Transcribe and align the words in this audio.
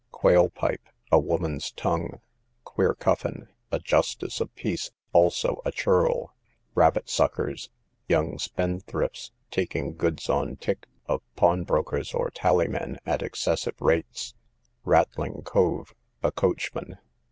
Quail 0.09 0.49
pipe, 0.49 0.81
a 1.11 1.19
woman's 1.19 1.71
tongue. 1.71 2.21
Queer 2.63 2.95
cuffin, 2.95 3.49
a 3.71 3.77
justice 3.77 4.41
of 4.41 4.51
peace, 4.55 4.89
also, 5.13 5.61
a 5.63 5.71
churl. 5.71 6.33
Rabbit 6.73 7.07
suckers, 7.07 7.69
young 8.07 8.39
spendthrifts, 8.39 9.31
taking 9.51 9.93
goods 9.93 10.27
on 10.27 10.55
tick 10.55 10.87
of 11.05 11.21
pawnbrokers 11.35 12.15
or 12.15 12.31
tallymen, 12.31 12.97
at 13.05 13.21
excessive 13.21 13.79
rates. 13.79 14.33
Rattling 14.83 15.43
cove, 15.43 15.93
a 16.23 16.31
coachman. 16.31 16.97